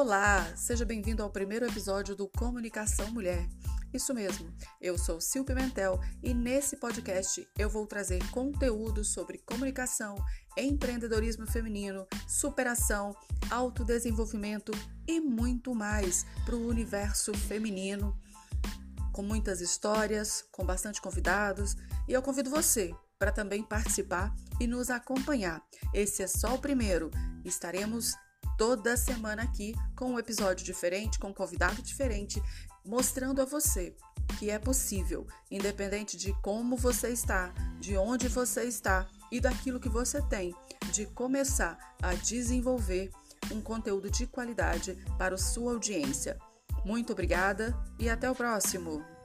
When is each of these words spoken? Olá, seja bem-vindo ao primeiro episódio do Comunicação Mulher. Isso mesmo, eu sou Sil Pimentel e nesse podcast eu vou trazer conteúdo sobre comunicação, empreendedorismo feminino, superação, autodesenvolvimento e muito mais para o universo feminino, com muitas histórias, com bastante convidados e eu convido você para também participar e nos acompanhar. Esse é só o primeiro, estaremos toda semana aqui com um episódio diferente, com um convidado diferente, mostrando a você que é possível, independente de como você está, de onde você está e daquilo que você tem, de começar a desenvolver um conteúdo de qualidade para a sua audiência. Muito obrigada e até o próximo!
Olá, 0.00 0.50
seja 0.56 0.86
bem-vindo 0.86 1.22
ao 1.22 1.28
primeiro 1.28 1.66
episódio 1.66 2.16
do 2.16 2.26
Comunicação 2.26 3.10
Mulher. 3.10 3.46
Isso 3.92 4.14
mesmo, 4.14 4.50
eu 4.80 4.96
sou 4.96 5.20
Sil 5.20 5.44
Pimentel 5.44 6.00
e 6.22 6.32
nesse 6.32 6.78
podcast 6.78 7.46
eu 7.58 7.68
vou 7.68 7.86
trazer 7.86 8.18
conteúdo 8.30 9.04
sobre 9.04 9.36
comunicação, 9.44 10.16
empreendedorismo 10.56 11.46
feminino, 11.46 12.06
superação, 12.26 13.14
autodesenvolvimento 13.50 14.72
e 15.06 15.20
muito 15.20 15.74
mais 15.74 16.24
para 16.46 16.56
o 16.56 16.66
universo 16.66 17.34
feminino, 17.34 18.18
com 19.12 19.20
muitas 19.20 19.60
histórias, 19.60 20.42
com 20.50 20.64
bastante 20.64 20.98
convidados 20.98 21.76
e 22.08 22.14
eu 22.14 22.22
convido 22.22 22.48
você 22.48 22.90
para 23.18 23.30
também 23.30 23.62
participar 23.62 24.34
e 24.58 24.66
nos 24.66 24.88
acompanhar. 24.88 25.62
Esse 25.92 26.22
é 26.22 26.26
só 26.26 26.54
o 26.54 26.58
primeiro, 26.58 27.10
estaremos 27.44 28.14
toda 28.60 28.94
semana 28.94 29.42
aqui 29.42 29.74
com 29.96 30.10
um 30.10 30.18
episódio 30.18 30.66
diferente, 30.66 31.18
com 31.18 31.28
um 31.28 31.32
convidado 31.32 31.80
diferente, 31.80 32.42
mostrando 32.84 33.40
a 33.40 33.46
você 33.46 33.96
que 34.38 34.50
é 34.50 34.58
possível, 34.58 35.26
independente 35.50 36.14
de 36.14 36.34
como 36.42 36.76
você 36.76 37.08
está, 37.08 37.54
de 37.78 37.96
onde 37.96 38.28
você 38.28 38.64
está 38.64 39.08
e 39.32 39.40
daquilo 39.40 39.80
que 39.80 39.88
você 39.88 40.20
tem, 40.20 40.54
de 40.92 41.06
começar 41.06 41.78
a 42.02 42.12
desenvolver 42.12 43.10
um 43.50 43.62
conteúdo 43.62 44.10
de 44.10 44.26
qualidade 44.26 44.94
para 45.16 45.36
a 45.36 45.38
sua 45.38 45.72
audiência. 45.72 46.38
Muito 46.84 47.14
obrigada 47.14 47.74
e 47.98 48.10
até 48.10 48.30
o 48.30 48.34
próximo! 48.34 49.19